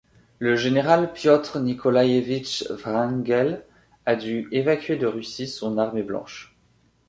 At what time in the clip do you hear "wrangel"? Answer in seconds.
2.83-3.63